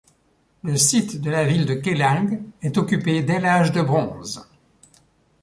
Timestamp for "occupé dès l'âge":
2.79-3.71